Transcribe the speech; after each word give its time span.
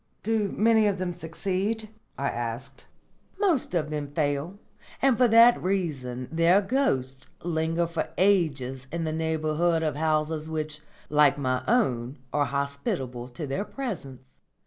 "Do 0.23 0.49
many 0.57 0.87
of 0.87 0.97
them 0.97 1.13
succeed?" 1.13 1.89
I 2.17 2.27
asked. 2.29 2.87
"Most 3.39 3.75
of 3.75 3.91
them 3.91 4.07
fail; 4.07 4.57
and 4.99 5.15
for 5.15 5.27
that 5.27 5.61
reason 5.61 6.27
their 6.31 6.59
ghosts 6.59 7.29
linger 7.43 7.85
for 7.85 8.09
ages 8.17 8.87
in 8.91 9.03
the 9.03 9.13
neighbourhood 9.13 9.83
of 9.83 9.95
houses 9.95 10.49
which, 10.49 10.79
like 11.09 11.37
my 11.37 11.63
own, 11.67 12.17
are 12.33 12.45
hospitable 12.45 13.27
to 13.29 13.45
their 13.45 13.63
presence. 13.63 14.39